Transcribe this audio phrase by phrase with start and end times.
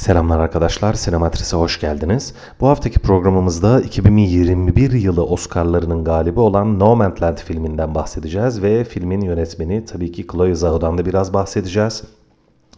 [0.00, 2.34] Selamlar arkadaşlar, Sinematris'e hoş geldiniz.
[2.60, 10.12] Bu haftaki programımızda 2021 yılı Oscar'larının galibi olan Nomadland filminden bahsedeceğiz ve filmin yönetmeni tabii
[10.12, 12.02] ki Chloe Zhao'dan da biraz bahsedeceğiz.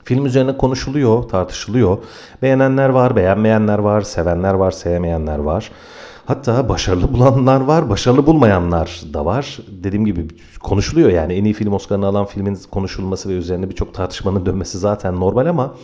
[0.04, 1.98] Film üzerine konuşuluyor, tartışılıyor.
[2.42, 5.70] Beğenenler var, beğenmeyenler var, sevenler var, sevmeyenler var.
[6.26, 9.58] Hatta başarılı bulanlar var, başarılı bulmayanlar da var.
[9.68, 10.26] Dediğim gibi
[10.62, 15.20] konuşuluyor yani en iyi film Oscar'ını alan filmin konuşulması ve üzerine birçok tartışmanın dönmesi zaten
[15.20, 15.74] normal ama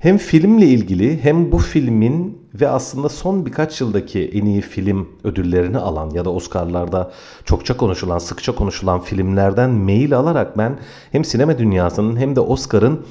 [0.00, 5.78] hem filmle ilgili hem bu filmin ve aslında son birkaç yıldaki en iyi film ödüllerini
[5.78, 7.10] alan ya da Oscar'larda
[7.44, 10.78] çokça konuşulan, sıkça konuşulan filmlerden mail alarak ben
[11.12, 13.06] hem sinema dünyasının hem de Oscar'ın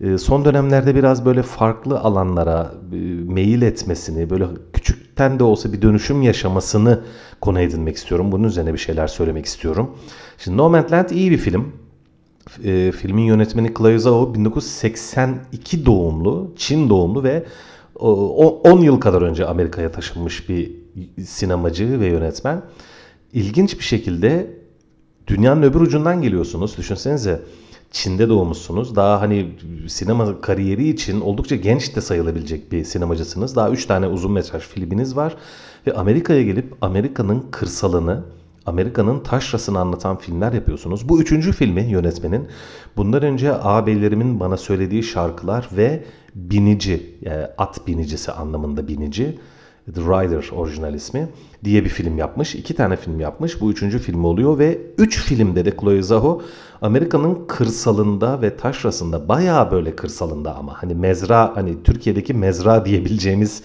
[0.00, 2.96] e, son dönemlerde biraz böyle farklı alanlara e,
[3.32, 7.00] meyil etmesini, böyle küçükten de olsa bir dönüşüm yaşamasını
[7.40, 8.32] konu edinmek istiyorum.
[8.32, 9.96] Bunun üzerine bir şeyler söylemek istiyorum.
[10.38, 11.72] Şimdi Nomadland iyi bir film.
[12.64, 17.44] E, filmin yönetmeni Chloe Zhao 1982 doğumlu, Çin doğumlu ve
[17.94, 20.72] 10 yıl kadar önce Amerika'ya taşınmış bir
[21.24, 22.62] sinemacı ve yönetmen.
[23.32, 24.50] İlginç bir şekilde
[25.26, 26.78] dünyanın öbür ucundan geliyorsunuz.
[26.78, 27.42] Düşünsenize
[27.90, 28.96] Çin'de doğmuşsunuz.
[28.96, 29.48] Daha hani
[29.88, 33.56] sinema kariyeri için oldukça genç de sayılabilecek bir sinemacısınız.
[33.56, 35.36] Daha 3 tane uzun metraj filminiz var.
[35.86, 38.22] Ve Amerika'ya gelip Amerika'nın kırsalını,
[38.66, 41.08] Amerika'nın taşrasını anlatan filmler yapıyorsunuz.
[41.08, 42.48] Bu üçüncü filmi yönetmenin.
[42.96, 49.38] Bundan önce ağabeylerimin bana söylediği şarkılar ve binici, yani at binicisi anlamında binici.
[49.94, 51.28] The Rider orijinal ismi
[51.64, 52.54] diye bir film yapmış.
[52.54, 53.60] İki tane film yapmış.
[53.60, 56.42] Bu üçüncü film oluyor ve üç filmde de Chloe Zhao
[56.82, 63.62] Amerika'nın kırsalında ve taşrasında bayağı böyle kırsalında ama hani mezra hani Türkiye'deki mezra diyebileceğimiz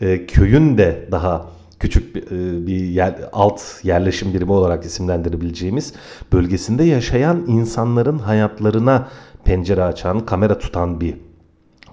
[0.00, 5.92] e, köyün de daha küçük bir, e, bir yer, alt yerleşim birimi olarak isimlendirebileceğimiz
[6.32, 9.08] bölgesinde yaşayan insanların hayatlarına
[9.44, 11.14] pencere açan, kamera tutan bir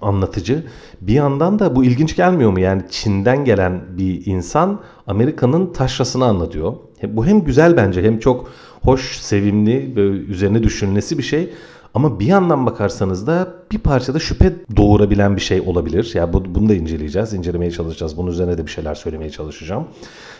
[0.02, 0.64] anlatıcı.
[1.00, 2.60] Bir yandan da bu ilginç gelmiyor mu?
[2.60, 6.74] Yani Çin'den gelen bir insan Amerika'nın taşrasını anlatıyor.
[7.08, 8.50] Bu hem güzel bence hem çok
[8.82, 11.52] hoş, sevimli, üzerine düşünülesi bir şey.
[11.94, 16.12] Ama bir yandan bakarsanız da bir parçada şüphe doğurabilen bir şey olabilir.
[16.14, 18.16] Ya yani bu, bunu da inceleyeceğiz, incelemeye çalışacağız.
[18.16, 19.86] Bunun üzerine de bir şeyler söylemeye çalışacağım.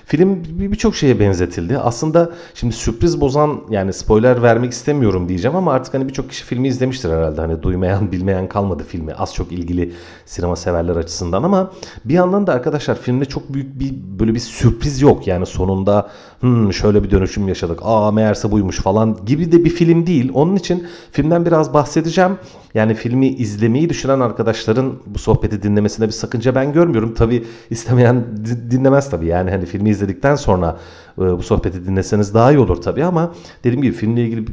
[0.07, 1.79] Film birçok şeye benzetildi.
[1.79, 6.69] Aslında şimdi sürpriz bozan yani spoiler vermek istemiyorum diyeceğim ama artık hani birçok kişi filmi
[6.69, 7.41] izlemiştir herhalde.
[7.41, 9.15] Hani duymayan, bilmeyen kalmadı filmi.
[9.15, 9.93] Az çok ilgili
[10.27, 11.73] sinema severler açısından ama
[12.05, 15.27] bir yandan da arkadaşlar filmde çok büyük bir böyle bir sürpriz yok.
[15.27, 16.09] Yani sonunda
[16.41, 17.79] hmm, şöyle bir dönüşüm yaşadık.
[17.83, 20.31] Aa meğerse buymuş falan gibi de bir film değil.
[20.35, 22.39] Onun için filmden biraz bahsedeceğim.
[22.75, 27.15] Yani filmi izlemeyi düşünen arkadaşların bu sohbeti dinlemesine bir sakınca ben görmüyorum.
[27.15, 28.25] Tabi istemeyen
[28.71, 29.27] dinlemez tabi.
[29.27, 30.79] Yani hani filmi izledikten sonra
[31.19, 33.35] e, bu sohbeti dinleseniz daha iyi olur tabi ama
[33.65, 34.47] dediğim gibi filmle ilgili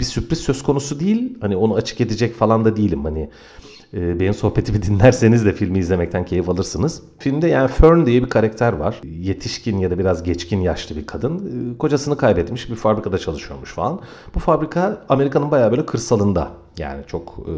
[0.00, 1.38] bir sürpriz söz konusu değil.
[1.40, 3.04] Hani onu açık edecek falan da değilim.
[3.04, 3.30] Hani
[3.92, 7.02] benim sohbetimi dinlerseniz de filmi izlemekten keyif alırsınız.
[7.18, 9.00] Filmde yani Fern diye bir karakter var.
[9.04, 11.38] Yetişkin ya da biraz geçkin yaşlı bir kadın.
[11.74, 14.00] E, kocasını kaybetmiş bir fabrikada çalışıyormuş falan.
[14.34, 16.50] Bu fabrika Amerika'nın bayağı böyle kırsalında.
[16.78, 17.54] Yani çok e,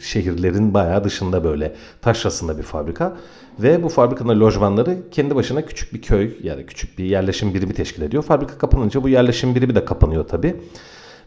[0.00, 3.16] şehirlerin bayağı dışında böyle taşrasında bir fabrika.
[3.58, 8.02] Ve bu fabrikanın lojmanları kendi başına küçük bir köy yani küçük bir yerleşim birimi teşkil
[8.02, 8.22] ediyor.
[8.22, 10.56] Fabrika kapanınca bu yerleşim birimi de kapanıyor tabii.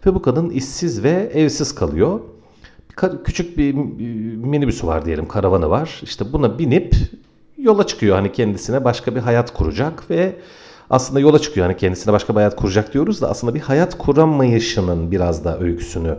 [0.05, 2.19] Ve bu kadın işsiz ve evsiz kalıyor
[3.23, 3.73] küçük bir
[4.35, 5.99] minibüsü var diyelim, karavanı var.
[6.03, 6.95] İşte buna binip
[7.57, 10.35] yola çıkıyor hani kendisine başka bir hayat kuracak ve
[10.89, 15.11] aslında yola çıkıyor hani kendisine başka bir hayat kuracak diyoruz da aslında bir hayat kuramayışının
[15.11, 16.17] biraz da öyküsünü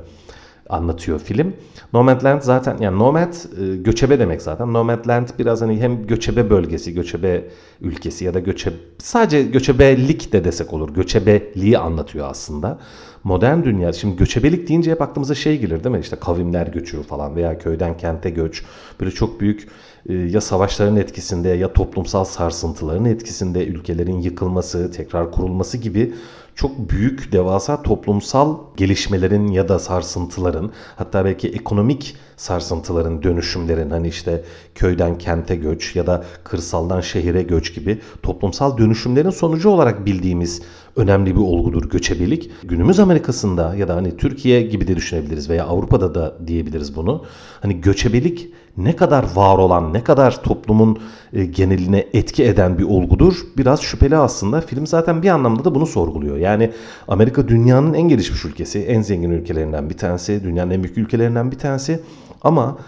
[0.68, 1.54] anlatıyor film.
[1.92, 4.72] Nomadland zaten yani nomad e, göçebe demek zaten.
[4.72, 7.44] Nomadland biraz hani hem göçebe bölgesi, göçebe
[7.80, 10.94] ülkesi ya da göçebe sadece göçebelik de desek olur.
[10.94, 12.78] Göçebeliği anlatıyor aslında.
[13.26, 16.00] Modern dünya şimdi göçebelik deyince hep aklımıza şey gelir değil mi?
[16.00, 18.62] İşte kavimler göçü falan veya köyden kente göç.
[19.00, 19.68] Böyle çok büyük
[20.08, 26.14] e, ya savaşların etkisinde ya toplumsal sarsıntıların etkisinde ülkelerin yıkılması, tekrar kurulması gibi
[26.54, 34.44] çok büyük devasa toplumsal gelişmelerin ya da sarsıntıların hatta belki ekonomik sarsıntıların, dönüşümlerin hani işte
[34.74, 40.62] köyden kente göç ya da kırsaldan şehire göç gibi toplumsal dönüşümlerin sonucu olarak bildiğimiz
[40.96, 42.50] önemli bir olgudur göçebelik.
[42.64, 47.24] Günümüz Amerika'sında ya da hani Türkiye gibi de düşünebiliriz veya Avrupa'da da diyebiliriz bunu.
[47.60, 50.98] Hani göçebelik ne kadar var olan, ne kadar toplumun
[51.32, 54.60] e, geneline etki eden bir olgudur biraz şüpheli aslında.
[54.60, 56.36] Film zaten bir anlamda da bunu sorguluyor.
[56.36, 56.70] Yani
[57.08, 61.58] Amerika dünyanın en gelişmiş ülkesi, en zengin ülkelerinden bir tanesi, dünyanın en büyük ülkelerinden bir
[61.58, 62.00] tanesi.
[62.42, 62.78] Ama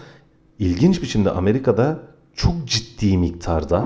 [0.59, 1.99] ilginç biçimde Amerika'da
[2.35, 3.85] çok ciddi miktarda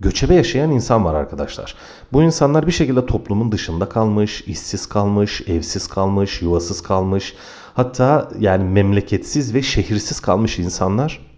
[0.00, 1.74] göçebe yaşayan insan var arkadaşlar.
[2.12, 7.34] Bu insanlar bir şekilde toplumun dışında kalmış, işsiz kalmış, evsiz kalmış, yuvasız kalmış.
[7.74, 11.34] Hatta yani memleketsiz ve şehirsiz kalmış insanlar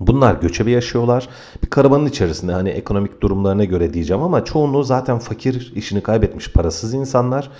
[0.00, 1.28] Bunlar göçebe yaşıyorlar.
[1.62, 6.94] Bir karavanın içerisinde hani ekonomik durumlarına göre diyeceğim ama çoğunluğu zaten fakir, işini kaybetmiş, parasız
[6.94, 7.50] insanlar.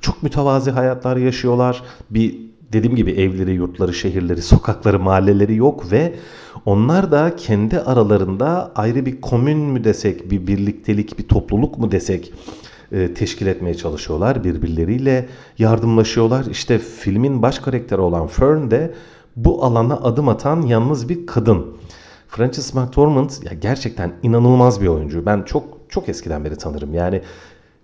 [0.00, 1.82] Çok mütevazi hayatlar yaşıyorlar.
[2.10, 2.40] Bir
[2.76, 6.14] dediğim gibi evleri, yurtları, şehirleri, sokakları, mahalleleri yok ve
[6.64, 12.32] onlar da kendi aralarında ayrı bir komün mü desek, bir birliktelik, bir topluluk mu desek
[12.92, 14.44] e, teşkil etmeye çalışıyorlar.
[14.44, 15.28] Birbirleriyle
[15.58, 16.44] yardımlaşıyorlar.
[16.44, 18.94] İşte filmin baş karakteri olan Fern de
[19.36, 21.66] bu alana adım atan yalnız bir kadın.
[22.28, 25.26] Frances McDormand ya gerçekten inanılmaz bir oyuncu.
[25.26, 26.94] Ben çok çok eskiden beri tanırım.
[26.94, 27.22] Yani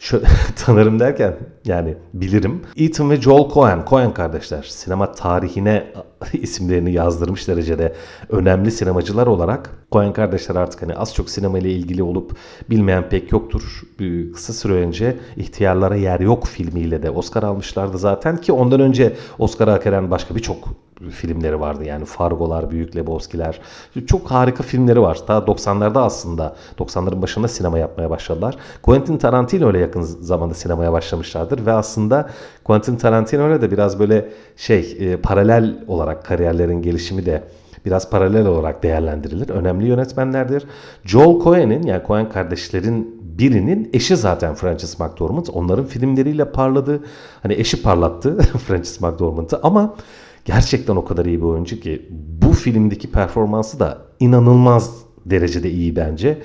[0.03, 0.23] şu,
[0.57, 2.63] tanırım derken yani bilirim.
[2.77, 5.93] Ethan ve Joel Cohen, Cohen kardeşler sinema tarihine
[6.33, 7.95] isimlerini yazdırmış derecede
[8.29, 12.37] önemli sinemacılar olarak Cohen kardeşler artık hani az çok sinema ile ilgili olup
[12.71, 13.83] bilmeyen pek yoktur.
[13.99, 19.17] Bir kısa süre önce İhtiyarlara Yer Yok filmiyle de Oscar almışlardı zaten ki ondan önce
[19.39, 20.69] Oscar hak eden başka birçok
[21.11, 21.85] filmleri vardı.
[21.85, 23.61] Yani Fargolar, Büyük Lebowski'ler.
[24.07, 25.27] Çok harika filmleri var.
[25.27, 28.57] Ta 90'larda aslında 90'ların başında sinema yapmaya başladılar.
[28.83, 32.31] Quentin Tarantino öyle yakın zamanda sinemaya başlamışlardır ve aslında
[32.65, 37.43] Quentin Tarantino öyle de biraz böyle şey e, paralel olarak kariyerlerin gelişimi de
[37.87, 39.51] biraz paralel olarak değerlendirilir.
[39.51, 40.65] Önemli yönetmenlerdir.
[41.05, 45.47] Joel Cohen'in yani Cohen kardeşlerin birinin eşi zaten Francis McDormand.
[45.53, 47.01] Onların filmleriyle parladı.
[47.43, 49.95] Hani eşi parlattı Francis McDormand'ı ama
[50.45, 52.09] gerçekten o kadar iyi bir oyuncu ki
[52.43, 56.43] bu filmdeki performansı da inanılmaz derecede iyi bence.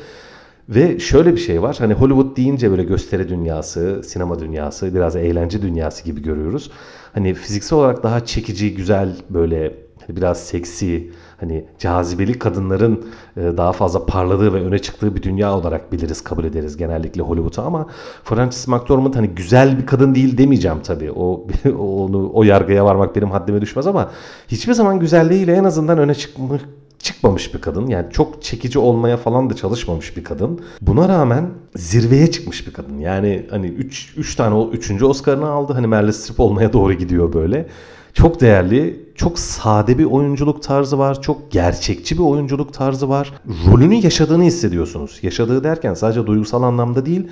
[0.69, 1.75] Ve şöyle bir şey var.
[1.79, 6.71] Hani Hollywood deyince böyle gösteri dünyası, sinema dünyası, biraz eğlence dünyası gibi görüyoruz.
[7.13, 13.05] Hani fiziksel olarak daha çekici, güzel böyle biraz seksi, hani cazibeli kadınların
[13.37, 17.61] e, daha fazla parladığı ve öne çıktığı bir dünya olarak biliriz, kabul ederiz genellikle Hollywood'u
[17.61, 17.87] ama
[18.23, 21.11] Frances McDormand hani güzel bir kadın değil demeyeceğim tabii.
[21.17, 24.11] O onu o yargıya varmak benim haddime düşmez ama
[24.47, 26.61] hiçbir zaman güzelliğiyle en azından öne çıkmış
[26.99, 27.87] çıkmamış bir kadın.
[27.87, 30.61] Yani çok çekici olmaya falan da çalışmamış bir kadın.
[30.81, 32.99] Buna rağmen zirveye çıkmış bir kadın.
[32.99, 35.03] Yani hani 3 3 tane o 3.
[35.03, 35.73] Oscar'ını aldı.
[35.73, 37.67] Hani Meryl Streep olmaya doğru gidiyor böyle.
[38.17, 41.21] Çok değerli, çok sade bir oyunculuk tarzı var.
[41.21, 43.33] Çok gerçekçi bir oyunculuk tarzı var.
[43.67, 45.19] Rolünü yaşadığını hissediyorsunuz.
[45.21, 47.27] Yaşadığı derken sadece duygusal anlamda değil,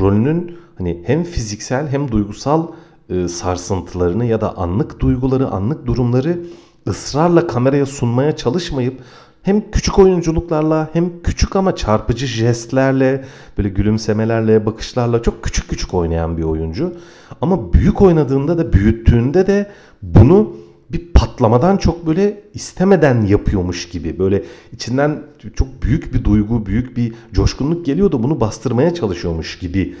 [0.00, 2.66] rolünün hani hem fiziksel hem duygusal
[3.08, 6.40] e, sarsıntılarını ya da anlık duyguları, anlık durumları
[6.88, 9.00] ısrarla kameraya sunmaya çalışmayıp
[9.42, 13.24] hem küçük oyunculuklarla hem küçük ama çarpıcı jestlerle,
[13.58, 16.92] böyle gülümsemelerle, bakışlarla çok küçük küçük oynayan bir oyuncu.
[17.40, 19.70] Ama büyük oynadığında da büyüttüğünde de
[20.02, 20.56] bunu
[20.92, 24.42] bir patlamadan çok böyle istemeden yapıyormuş gibi böyle
[24.72, 25.22] içinden
[25.56, 29.96] çok büyük bir duygu, büyük bir coşkunluk geliyor da bunu bastırmaya çalışıyormuş gibi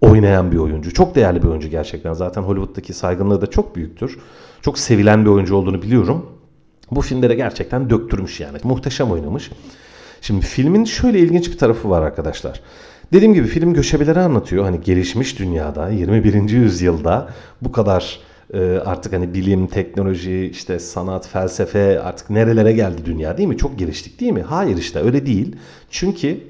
[0.00, 0.94] oynayan bir oyuncu.
[0.94, 2.12] Çok değerli bir oyuncu gerçekten.
[2.12, 4.18] Zaten Hollywood'daki saygınlığı da çok büyüktür.
[4.62, 6.26] Çok sevilen bir oyuncu olduğunu biliyorum.
[6.90, 8.58] Bu filmde de gerçekten döktürmüş yani.
[8.62, 9.50] Muhteşem oynamış.
[10.20, 12.60] Şimdi filmin şöyle ilginç bir tarafı var arkadaşlar.
[13.12, 14.64] Dediğim gibi film göçebeleri anlatıyor.
[14.64, 16.48] Hani gelişmiş dünyada 21.
[16.50, 17.28] yüzyılda
[17.62, 18.20] bu kadar
[18.54, 23.56] e, artık hani bilim, teknoloji, işte sanat, felsefe artık nerelere geldi dünya değil mi?
[23.56, 24.42] Çok geliştik değil mi?
[24.42, 25.56] Hayır işte öyle değil.
[25.90, 26.40] Çünkü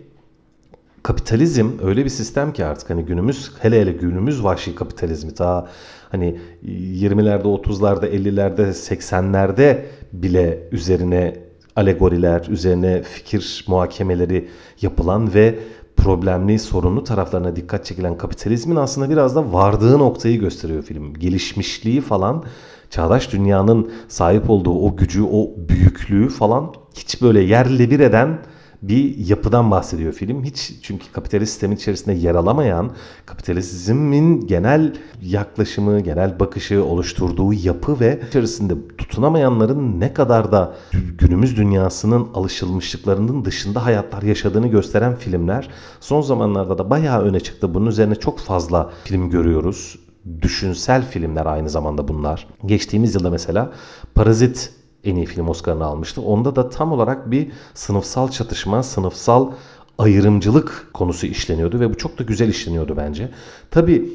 [1.07, 5.69] kapitalizm öyle bir sistem ki artık hani günümüz hele hele günümüz vahşi kapitalizmi ta
[6.11, 9.83] hani 20'lerde 30'larda 50'lerde 80'lerde
[10.13, 11.37] bile üzerine
[11.77, 14.49] alegoriler, üzerine fikir muhakemeleri
[14.83, 15.59] yapılan ve
[15.97, 21.15] problemli, sorunlu taraflarına dikkat çekilen kapitalizmin aslında biraz da vardığı noktayı gösteriyor film.
[21.15, 22.45] Gelişmişliği falan,
[22.91, 28.39] çağdaş dünyanın sahip olduğu o gücü, o büyüklüğü falan hiç böyle yerle bir eden
[28.83, 30.45] bir yapıdan bahsediyor film.
[30.45, 32.91] Hiç çünkü kapitalist sistemin içerisinde yer alamayan,
[33.27, 40.75] kapitalizmin genel yaklaşımı, genel bakışı oluşturduğu yapı ve içerisinde tutunamayanların ne kadar da
[41.19, 45.69] günümüz dünyasının alışılmışlıklarının dışında hayatlar yaşadığını gösteren filmler
[46.01, 47.75] son zamanlarda da bayağı öne çıktı.
[47.75, 49.99] Bunun üzerine çok fazla film görüyoruz
[50.43, 52.47] düşünsel filmler aynı zamanda bunlar.
[52.67, 53.73] Geçtiğimiz yılda mesela
[54.15, 54.73] Parazit
[55.07, 56.21] en iyi film Oscar'ını almıştı.
[56.21, 59.53] Onda da tam olarak bir sınıfsal çatışma, sınıfsal
[59.99, 63.29] ayrımcılık konusu işleniyordu ve bu çok da güzel işleniyordu bence.
[63.71, 64.13] Tabi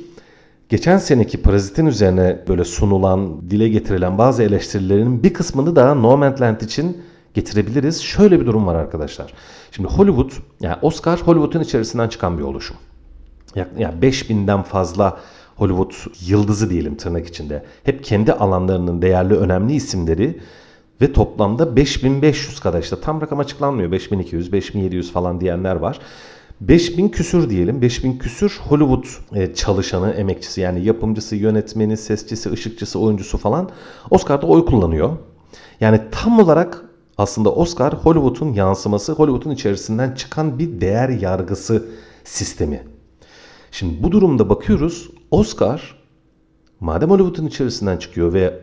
[0.70, 6.98] geçen seneki Parazit'in üzerine böyle sunulan, dile getirilen bazı eleştirilerin bir kısmını da Nomadland için
[7.34, 8.02] getirebiliriz.
[8.02, 9.34] Şöyle bir durum var arkadaşlar.
[9.72, 10.32] Şimdi Hollywood,
[10.62, 12.78] yani Oscar Hollywood'un içerisinden çıkan bir oluşum.
[13.56, 15.20] Yani 5000'den fazla
[15.56, 15.94] Hollywood
[16.28, 17.64] yıldızı diyelim tırnak içinde.
[17.84, 20.40] Hep kendi alanlarının değerli önemli isimleri
[21.02, 23.92] ve toplamda 5500 kadar işte tam rakam açıklanmıyor.
[23.92, 26.00] 5200, 5700 falan diyenler var.
[26.62, 27.82] 5000 küsür diyelim.
[27.82, 33.70] 5000 küsür Hollywood e, çalışanı, emekçisi yani yapımcısı, yönetmeni, sesçisi, ışıkçısı, oyuncusu falan
[34.10, 35.18] Oscar'da oy kullanıyor.
[35.80, 36.86] Yani tam olarak
[37.22, 41.86] Aslında Oscar Hollywood'un yansıması, Hollywood'un içerisinden çıkan bir değer yargısı
[42.24, 42.84] sistemi.
[43.72, 46.01] Şimdi bu durumda bakıyoruz Oscar
[46.82, 48.60] madem Hollywood'un içerisinden çıkıyor ve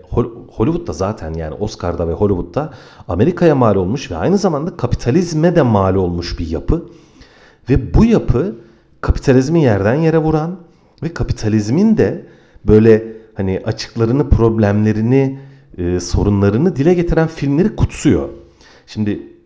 [0.49, 2.73] Hollywood'da zaten yani Oscar'da ve Hollywood'da
[3.09, 6.89] Amerika'ya mal olmuş ve aynı zamanda kapitalizme de mal olmuş bir yapı.
[7.71, 8.57] Ve bu yapı
[9.01, 10.57] kapitalizmi yerden yere vuran
[11.03, 12.27] ve kapitalizmin de
[12.65, 15.39] böyle hani açıklarını, problemlerini,
[15.79, 18.29] e, sorunlarını dile getiren filmleri kutsuyor.
[18.87, 19.38] Şimdi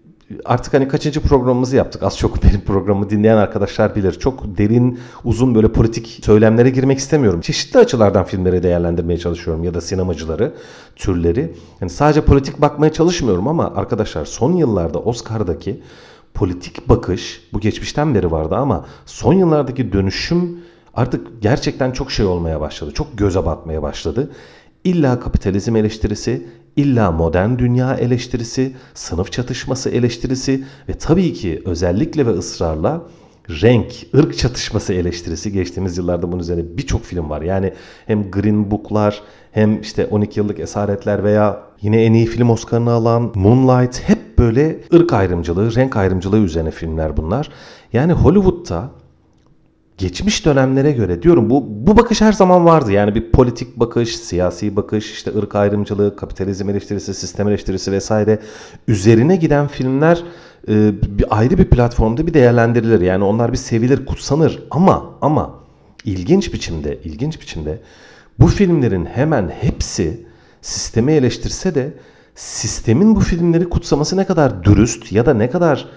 [0.45, 2.03] artık hani kaçıncı programımızı yaptık.
[2.03, 4.13] Az çok benim programı dinleyen arkadaşlar bilir.
[4.13, 7.41] Çok derin, uzun böyle politik söylemlere girmek istemiyorum.
[7.41, 10.55] Çeşitli açılardan filmleri değerlendirmeye çalışıyorum ya da sinemacıları,
[10.97, 11.55] türleri.
[11.81, 15.83] Yani sadece politik bakmaya çalışmıyorum ama arkadaşlar son yıllarda Oscar'daki
[16.35, 20.59] politik bakış bu geçmişten beri vardı ama son yıllardaki dönüşüm
[20.95, 22.91] artık gerçekten çok şey olmaya başladı.
[22.95, 24.31] Çok göze batmaya başladı.
[24.85, 26.47] İlla kapitalizm eleştirisi,
[26.77, 33.03] illa modern dünya eleştirisi, sınıf çatışması eleştirisi ve tabii ki özellikle ve ısrarla
[33.49, 37.43] renk, ırk çatışması eleştirisi geçtiğimiz yıllarda bunun üzerine birçok film var.
[37.43, 37.73] Yani
[38.07, 43.33] hem Green Book'lar hem işte 12 yıllık esaretler veya yine en iyi film Oscar'ını alan
[43.35, 47.49] Moonlight hep böyle ırk ayrımcılığı, renk ayrımcılığı üzerine filmler bunlar.
[47.93, 48.91] Yani Hollywood'da
[50.03, 52.93] geçmiş dönemlere göre diyorum bu bu bakış her zaman vardı.
[52.93, 58.39] Yani bir politik bakış, siyasi bakış, işte ırk ayrımcılığı, kapitalizm eleştirisi, sistem eleştirisi vesaire
[58.89, 60.23] üzerine giden filmler
[60.69, 63.01] e, bir ayrı bir platformda bir değerlendirilir.
[63.01, 65.55] Yani onlar bir sevilir, kutsanır ama ama
[66.05, 67.79] ilginç biçimde, ilginç biçimde
[68.39, 70.27] bu filmlerin hemen hepsi
[70.63, 71.93] sistemi eleştirse de
[72.35, 75.89] sistemin bu filmleri kutsaması ne kadar dürüst ya da ne kadar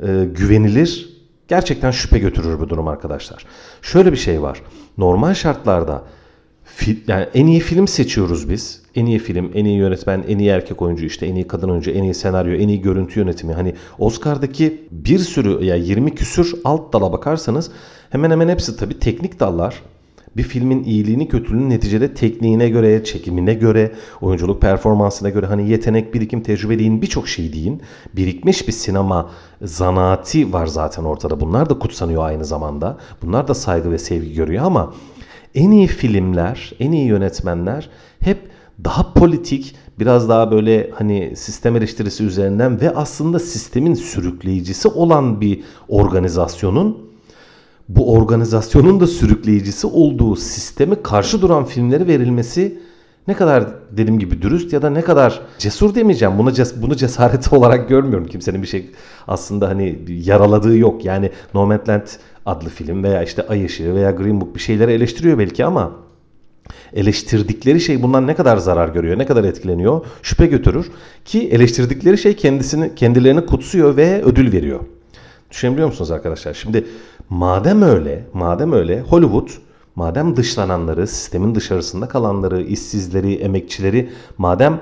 [0.00, 1.13] e, güvenilir
[1.48, 3.46] gerçekten şüphe götürür bu durum arkadaşlar.
[3.82, 4.62] Şöyle bir şey var.
[4.98, 6.04] Normal şartlarda
[7.06, 8.82] yani en iyi film seçiyoruz biz.
[8.94, 11.90] En iyi film, en iyi yönetmen, en iyi erkek oyuncu, işte en iyi kadın oyuncu,
[11.90, 13.52] en iyi senaryo, en iyi görüntü yönetimi.
[13.52, 17.70] Hani Oscar'daki bir sürü ya yani 20 küsür alt dala bakarsanız
[18.10, 19.82] hemen hemen hepsi tabii teknik dallar
[20.36, 26.42] bir filmin iyiliğini kötülüğünü neticede tekniğine göre, çekimine göre, oyunculuk performansına göre hani yetenek, birikim,
[26.42, 27.82] tecrübe deyin birçok şey deyin.
[28.16, 29.30] Birikmiş bir sinema
[29.62, 31.40] zanaati var zaten ortada.
[31.40, 32.98] Bunlar da kutsanıyor aynı zamanda.
[33.22, 34.94] Bunlar da saygı ve sevgi görüyor ama
[35.54, 38.38] en iyi filmler, en iyi yönetmenler hep
[38.84, 45.62] daha politik, biraz daha böyle hani sistem eleştirisi üzerinden ve aslında sistemin sürükleyicisi olan bir
[45.88, 47.13] organizasyonun
[47.88, 52.78] bu organizasyonun da sürükleyicisi olduğu sisteme karşı duran filmleri verilmesi
[53.28, 56.38] ne kadar dediğim gibi dürüst ya da ne kadar cesur demeyeceğim.
[56.38, 58.26] Bunu, ces bunu cesareti olarak görmüyorum.
[58.26, 58.90] Kimsenin bir şey
[59.28, 61.04] aslında hani yaraladığı yok.
[61.04, 62.06] Yani Nomadland
[62.46, 65.92] adlı film veya işte Ay Işığı veya Green Book bir şeyleri eleştiriyor belki ama
[66.92, 70.90] eleştirdikleri şey bundan ne kadar zarar görüyor, ne kadar etkileniyor şüphe götürür
[71.24, 74.80] ki eleştirdikleri şey kendisini kendilerini kutsuyor ve ödül veriyor.
[75.54, 76.54] Düşünebiliyor musunuz arkadaşlar?
[76.54, 76.86] Şimdi
[77.30, 79.48] madem öyle, madem öyle Hollywood
[79.96, 84.80] madem dışlananları, sistemin dışarısında kalanları, işsizleri, emekçileri madem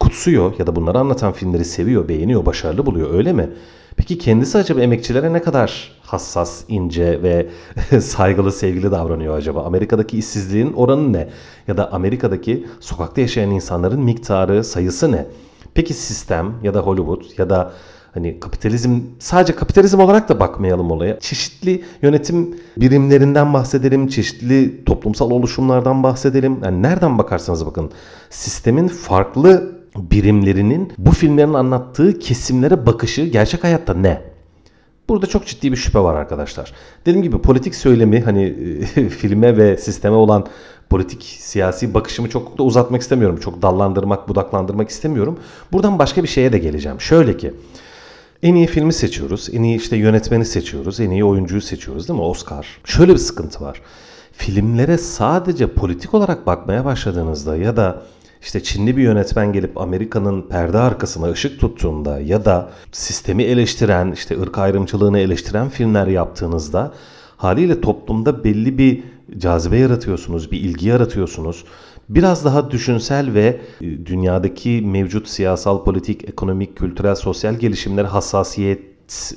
[0.00, 3.50] kutsuyor ya da bunları anlatan filmleri seviyor, beğeniyor, başarılı buluyor öyle mi?
[3.96, 7.46] Peki kendisi acaba emekçilere ne kadar hassas, ince ve
[8.00, 9.64] saygılı, sevgili davranıyor acaba?
[9.64, 11.28] Amerika'daki işsizliğin oranı ne?
[11.68, 15.26] Ya da Amerika'daki sokakta yaşayan insanların miktarı, sayısı ne?
[15.74, 17.72] Peki sistem ya da Hollywood ya da
[18.14, 21.20] Hani kapitalizm sadece kapitalizm olarak da bakmayalım olaya.
[21.20, 26.58] Çeşitli yönetim birimlerinden bahsedelim, çeşitli toplumsal oluşumlardan bahsedelim.
[26.64, 27.90] Yani nereden bakarsanız bakın
[28.30, 34.22] sistemin farklı birimlerinin bu filmlerin anlattığı kesimlere bakışı gerçek hayatta ne?
[35.08, 36.72] Burada çok ciddi bir şüphe var arkadaşlar.
[37.06, 38.54] Dediğim gibi politik söylemi hani
[39.10, 40.46] filme ve sisteme olan
[40.90, 43.36] politik siyasi bakışımı çok da uzatmak istemiyorum.
[43.36, 45.38] Çok dallandırmak, budaklandırmak istemiyorum.
[45.72, 47.00] Buradan başka bir şeye de geleceğim.
[47.00, 47.54] Şöyle ki
[48.42, 52.24] en iyi filmi seçiyoruz, en iyi işte yönetmeni seçiyoruz, en iyi oyuncuyu seçiyoruz değil mi?
[52.24, 52.66] Oscar.
[52.84, 53.82] Şöyle bir sıkıntı var.
[54.32, 58.02] Filmlere sadece politik olarak bakmaya başladığınızda ya da
[58.42, 64.40] işte Çinli bir yönetmen gelip Amerika'nın perde arkasına ışık tuttuğunda ya da sistemi eleştiren, işte
[64.40, 66.92] ırk ayrımcılığını eleştiren filmler yaptığınızda
[67.36, 69.02] haliyle toplumda belli bir
[69.38, 71.64] cazibe yaratıyorsunuz, bir ilgi yaratıyorsunuz
[72.10, 78.80] biraz daha düşünsel ve e, dünyadaki mevcut siyasal, politik, ekonomik, kültürel, sosyal gelişimlere hassasiyet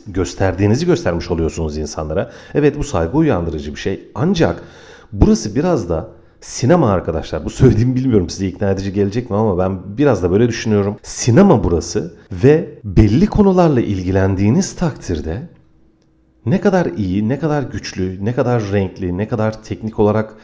[0.08, 2.32] gösterdiğinizi göstermiş oluyorsunuz insanlara.
[2.54, 4.10] Evet bu saygı uyandırıcı bir şey.
[4.16, 4.64] Ancak
[5.12, 6.10] burası biraz da
[6.42, 7.46] sinema arkadaşlar.
[7.46, 10.98] Bu söylediğimi bilmiyorum size ikna edici gelecek mi ama ben biraz da böyle düşünüyorum.
[11.04, 15.50] Sinema burası ve belli konularla ilgilendiğiniz takdirde
[16.46, 20.36] ne kadar iyi, ne kadar güçlü, ne kadar renkli, ne kadar teknik olarak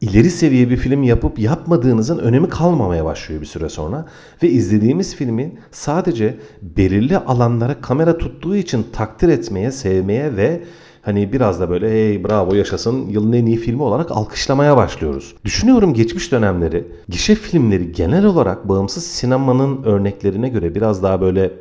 [0.00, 4.06] ileri seviye bir film yapıp yapmadığınızın önemi kalmamaya başlıyor bir süre sonra.
[4.42, 10.62] Ve izlediğimiz filmi sadece belirli alanlara kamera tuttuğu için takdir etmeye, sevmeye ve
[11.02, 15.34] hani biraz da böyle hey bravo yaşasın yılın en iyi filmi olarak alkışlamaya başlıyoruz.
[15.44, 21.52] Düşünüyorum geçmiş dönemleri gişe filmleri genel olarak bağımsız sinemanın örneklerine göre biraz daha böyle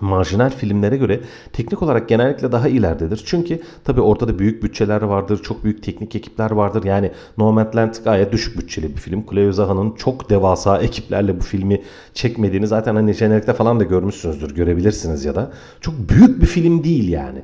[0.00, 1.20] marjinal filmlere göre
[1.52, 3.22] teknik olarak genellikle daha ileridedir.
[3.26, 6.84] Çünkü tabi ortada büyük bütçeler vardır, çok büyük teknik ekipler vardır.
[6.84, 9.24] Yani Nomadland gayet düşük bütçeli bir film.
[9.30, 11.82] Cleo Zaha'nın çok devasa ekiplerle bu filmi
[12.14, 15.52] çekmediğini zaten hani jenerikte falan da görmüşsünüzdür, görebilirsiniz ya da.
[15.80, 17.42] Çok büyük bir film değil yani.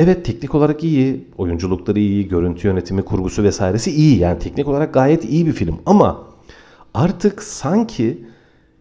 [0.00, 4.18] Evet teknik olarak iyi, oyunculukları iyi, görüntü yönetimi, kurgusu vesairesi iyi.
[4.18, 6.24] Yani teknik olarak gayet iyi bir film ama
[6.94, 8.27] artık sanki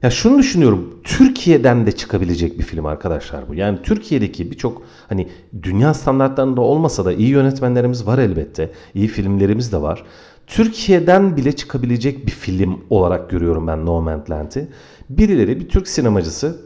[0.04, 1.00] ya şunu düşünüyorum.
[1.04, 3.56] Türkiye'den de çıkabilecek bir film arkadaşlar bu.
[3.56, 5.27] Yani Türkiye'deki birçok hani
[5.63, 8.72] dünya standartlarında olmasa da iyi yönetmenlerimiz var elbette.
[8.94, 10.04] İyi filmlerimiz de var.
[10.48, 14.68] Türkiye'den bile çıkabilecek bir film olarak görüyorum ben Nomadland'i.
[15.10, 16.62] Birileri bir Türk sinemacısı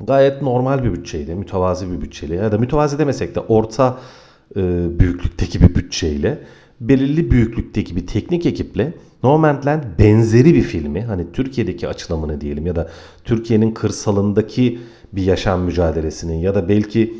[0.00, 3.98] gayet normal bir bütçeyle, mütevazi bir bütçeyle ya da mütevazi demesek de orta
[4.56, 4.60] e,
[4.98, 6.38] büyüklükteki bir bütçeyle
[6.80, 12.88] belirli büyüklükteki bir teknik ekiple Nomadland benzeri bir filmi hani Türkiye'deki açılımını diyelim ya da
[13.24, 14.78] Türkiye'nin kırsalındaki
[15.12, 17.14] bir yaşam mücadelesinin ya da belki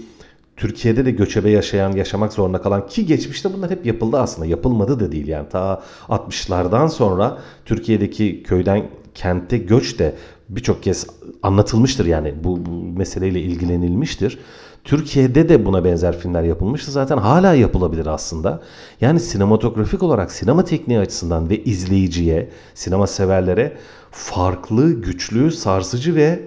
[0.57, 4.47] Türkiye'de de göçebe yaşayan, yaşamak zorunda kalan ki geçmişte bunlar hep yapıldı aslında.
[4.47, 5.49] Yapılmadı da değil yani.
[5.49, 8.83] Ta 60'lardan sonra Türkiye'deki köyden
[9.15, 10.15] kente göç de
[10.49, 11.07] birçok kez
[11.43, 14.39] anlatılmıştır yani bu, bu meseleyle ilgilenilmiştir.
[14.85, 16.91] Türkiye'de de buna benzer filmler yapılmıştı.
[16.91, 18.63] Zaten hala yapılabilir aslında.
[19.01, 23.77] Yani sinematografik olarak sinema tekniği açısından ve izleyiciye, sinema severlere
[24.11, 26.43] farklı, güçlü, sarsıcı ve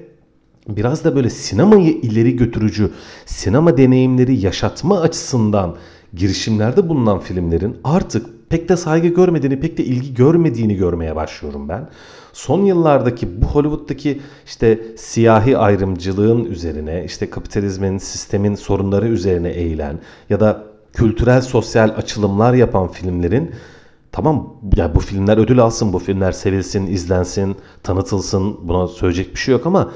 [0.67, 2.91] biraz da böyle sinemayı ileri götürücü,
[3.25, 5.75] sinema deneyimleri yaşatma açısından
[6.13, 11.89] girişimlerde bulunan filmlerin artık pek de saygı görmediğini, pek de ilgi görmediğini görmeye başlıyorum ben.
[12.33, 20.39] Son yıllardaki bu Hollywood'daki işte siyahi ayrımcılığın üzerine, işte kapitalizmin, sistemin sorunları üzerine eğilen ya
[20.39, 23.51] da kültürel sosyal açılımlar yapan filmlerin
[24.11, 29.51] tamam ya bu filmler ödül alsın, bu filmler sevilsin, izlensin, tanıtılsın buna söyleyecek bir şey
[29.51, 29.91] yok ama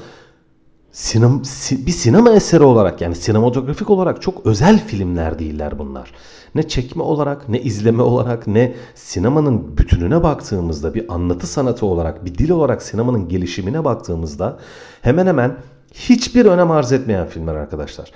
[0.96, 1.42] sinem,
[1.86, 6.12] bir sinema eseri olarak yani sinematografik olarak çok özel filmler değiller bunlar.
[6.54, 12.34] Ne çekme olarak, ne izleme olarak, ne sinemanın bütününe baktığımızda bir anlatı sanatı olarak, bir
[12.34, 14.58] dil olarak sinemanın gelişimine baktığımızda
[15.02, 15.56] hemen hemen
[15.94, 18.10] hiçbir önem arz etmeyen filmler arkadaşlar.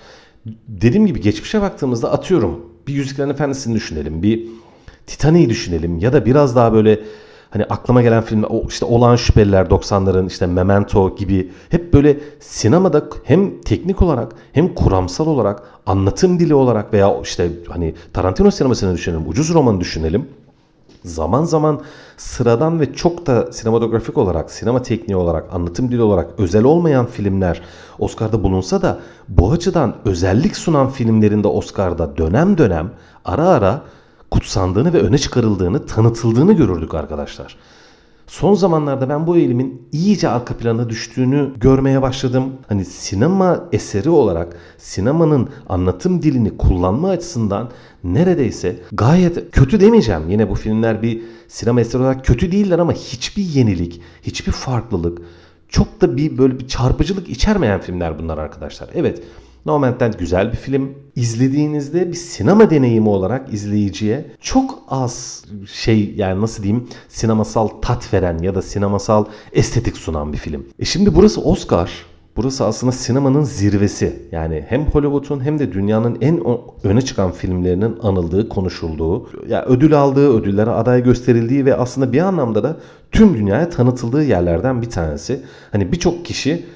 [0.69, 4.49] Dediğim gibi geçmişe baktığımızda atıyorum bir Yüzüklerin Efendisi'ni düşünelim, bir
[5.07, 7.01] Titanic'i düşünelim ya da biraz daha böyle
[7.50, 13.60] hani aklıma gelen film işte Olan Şüpheliler 90'ların işte Memento gibi hep böyle sinemada hem
[13.60, 19.54] teknik olarak hem kuramsal olarak anlatım dili olarak veya işte hani Tarantino sinemasını düşünelim, ucuz
[19.54, 20.28] romanı düşünelim.
[21.04, 21.80] Zaman zaman
[22.16, 27.62] sıradan ve çok da sinematografik olarak, sinema tekniği olarak, anlatım dili olarak özel olmayan filmler
[27.98, 32.90] Oscar'da bulunsa da bu açıdan özellik sunan filmlerinde Oscar'da dönem dönem
[33.24, 33.82] ara ara
[34.31, 37.57] kutsandığını ve öne çıkarıldığını, tanıtıldığını görürdük arkadaşlar.
[38.31, 42.53] Son zamanlarda ben bu eğilimin iyice arka plana düştüğünü görmeye başladım.
[42.69, 47.71] Hani sinema eseri olarak sinemanın anlatım dilini kullanma açısından
[48.05, 50.31] neredeyse gayet kötü demeyeceğim.
[50.31, 55.19] Yine bu filmler bir sinema eseri olarak kötü değiller ama hiçbir yenilik, hiçbir farklılık,
[55.69, 58.88] çok da bir böyle bir çarpıcılık içermeyen filmler bunlar arkadaşlar.
[58.95, 59.23] Evet
[59.66, 60.94] Nomadland güzel bir film.
[61.16, 68.38] İzlediğinizde bir sinema deneyimi olarak izleyiciye çok az şey yani nasıl diyeyim sinemasal tat veren
[68.38, 70.66] ya da sinemasal estetik sunan bir film.
[70.79, 71.90] E şimdi burası Oscar.
[72.37, 74.23] Burası aslında sinemanın zirvesi.
[74.33, 76.40] Yani hem Hollywood'un hem de dünyanın en
[76.85, 82.62] öne çıkan filmlerinin anıldığı, konuşulduğu, ya ödül aldığı, ödüllere aday gösterildiği ve aslında bir anlamda
[82.62, 82.77] da
[83.12, 85.40] tüm dünyaya tanıtıldığı yerlerden bir tanesi.
[85.73, 86.66] Hani birçok kişi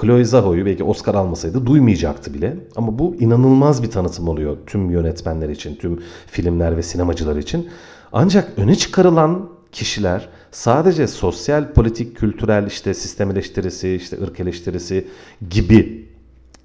[0.00, 2.56] Chloe Zhao'yu belki Oscar almasaydı duymayacaktı bile.
[2.76, 7.68] Ama bu inanılmaz bir tanıtım oluyor tüm yönetmenler için, tüm filmler ve sinemacılar için.
[8.12, 15.08] Ancak öne çıkarılan kişiler sadece sosyal, politik, kültürel işte sistem eleştirisi, işte ırk eleştirisi
[15.50, 16.08] gibi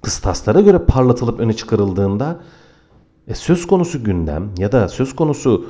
[0.02, 2.40] kıstaslara göre parlatılıp öne çıkarıldığında
[3.28, 5.66] e, söz konusu gündem ya da söz konusu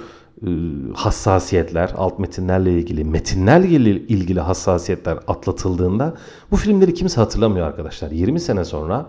[0.95, 6.15] hassasiyetler, alt metinlerle ilgili, metinlerle ilgili hassasiyetler atlatıldığında
[6.51, 8.11] bu filmleri kimse hatırlamıyor arkadaşlar.
[8.11, 9.07] 20 sene sonra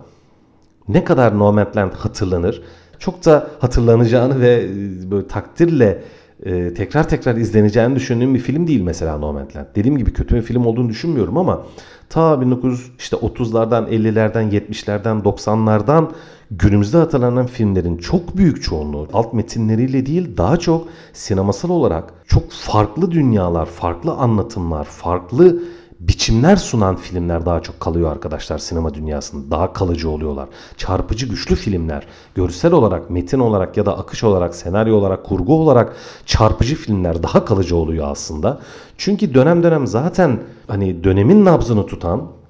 [0.88, 2.62] ne kadar Nomadland hatırlanır,
[3.00, 6.04] çok da hatırlanacağını ve e, böyle takdirle
[6.44, 9.66] e, tekrar tekrar izleneceğini düşündüğüm bir film değil mesela Nomadland.
[9.76, 11.66] Dediğim gibi kötü bir film olduğunu düşünmüyorum ama
[12.10, 16.10] ta 1930'lardan, işte 50'lerden, 70'lerden, 90'lardan
[16.52, 23.12] günümüzde hatırlanan filmlerin çok büyük çoğunluğu alt metinleriyle değil daha çok sinemasal olarak çok farklı
[23.12, 25.64] dünyalar, farklı anlatımlar, farklı
[26.00, 29.52] biçimler sunan filmler daha çok kalıyor arkadaşlar sinema dünyasında.
[29.52, 30.50] Daha kalıcı oluyorlar.
[30.78, 35.96] Çarpıcı güçlü filmler, görsel olarak, metin olarak ya da akış olarak, senaryo olarak, kurgu olarak
[36.26, 38.60] çarpıcı filmler daha kalıcı oluyor aslında.
[38.98, 42.41] Çünkü dönem dönem zaten hani dönemin nabzını tutan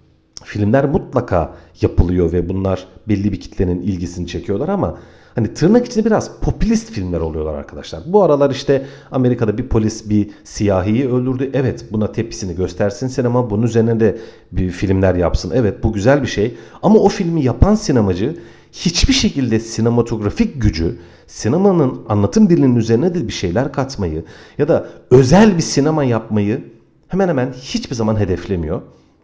[0.43, 4.97] filmler mutlaka yapılıyor ve bunlar belli bir kitlenin ilgisini çekiyorlar ama
[5.35, 8.01] hani tırnak içinde biraz popülist filmler oluyorlar arkadaşlar.
[8.05, 11.49] Bu aralar işte Amerika'da bir polis bir siyahiyi öldürdü.
[11.53, 13.49] Evet buna tepkisini göstersin sinema.
[13.49, 14.17] Bunun üzerine de
[14.51, 15.51] bir filmler yapsın.
[15.55, 16.57] Evet bu güzel bir şey.
[16.83, 18.35] Ama o filmi yapan sinemacı
[18.71, 24.23] hiçbir şekilde sinematografik gücü, sinemanın anlatım dilinin üzerine de bir şeyler katmayı
[24.57, 26.63] ya da özel bir sinema yapmayı
[27.07, 28.81] hemen hemen hiçbir zaman hedeflemiyor.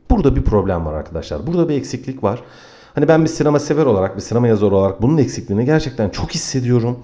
[0.09, 1.47] Burada bir problem var arkadaşlar.
[1.47, 2.43] Burada bir eksiklik var.
[2.95, 6.99] Hani ben bir sinema sever olarak, bir sinema yazarı olarak bunun eksikliğini gerçekten çok hissediyorum.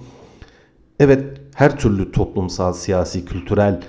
[1.00, 3.80] Evet, her türlü toplumsal, siyasi, kültürel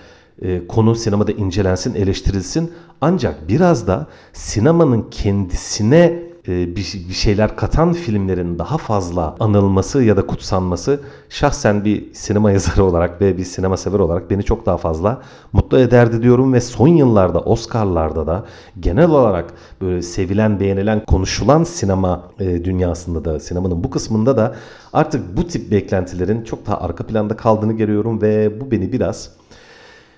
[0.42, 2.72] e, konu sinemada incelensin, eleştirilsin.
[3.02, 10.28] Ancak biraz da sinemanın kendisine bir, bir şeyler katan filmlerin daha fazla anılması ya da
[10.28, 15.22] kutsanması şahsen bir sinema yazarı olarak ve bir sinema sever olarak beni çok daha fazla
[15.54, 18.46] mutlu ederdi diyorum ve son yıllarda Oscar'larda da
[18.80, 24.56] genel olarak böyle sevilen, beğenilen, konuşulan sinema e, dünyasında da sinemanın bu kısmında da
[24.94, 29.32] artık bu tip beklentilerin çok daha arka planda kaldığını görüyorum ve bu beni biraz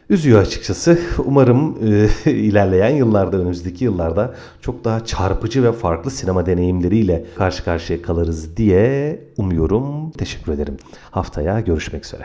[0.10, 1.00] Üzüyor açıkçası.
[1.26, 1.78] Umarım
[2.26, 8.58] e, ilerleyen yıllarda, önümüzdeki yıllarda çok daha çarpıcı ve farklı sinema deneyimleriyle karşı karşıya kalırız
[8.58, 10.12] diye umuyorum.
[10.12, 10.78] Teşekkür ederim.
[11.12, 12.24] Haftaya görüşmek üzere.